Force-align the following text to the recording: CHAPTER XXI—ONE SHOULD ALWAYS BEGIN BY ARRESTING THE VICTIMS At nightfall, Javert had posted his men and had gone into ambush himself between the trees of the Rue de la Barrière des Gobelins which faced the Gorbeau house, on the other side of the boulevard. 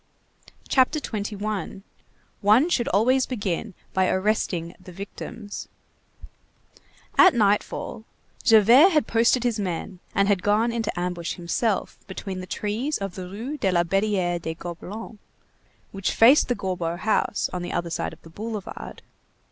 CHAPTER 0.67 0.99
XXI—ONE 0.99 2.69
SHOULD 2.69 2.87
ALWAYS 2.91 3.27
BEGIN 3.27 3.75
BY 3.93 4.07
ARRESTING 4.09 4.73
THE 4.83 4.91
VICTIMS 4.91 5.67
At 7.19 7.35
nightfall, 7.35 8.05
Javert 8.43 8.89
had 8.93 9.05
posted 9.05 9.43
his 9.43 9.59
men 9.59 9.99
and 10.15 10.27
had 10.27 10.41
gone 10.41 10.71
into 10.71 10.99
ambush 10.99 11.35
himself 11.35 11.99
between 12.07 12.39
the 12.39 12.47
trees 12.47 12.97
of 12.97 13.13
the 13.13 13.29
Rue 13.29 13.59
de 13.59 13.71
la 13.71 13.83
Barrière 13.83 14.41
des 14.41 14.55
Gobelins 14.55 15.19
which 15.91 16.13
faced 16.15 16.47
the 16.47 16.55
Gorbeau 16.55 16.97
house, 16.97 17.47
on 17.53 17.61
the 17.61 17.71
other 17.71 17.91
side 17.91 18.11
of 18.11 18.23
the 18.23 18.31
boulevard. 18.31 19.03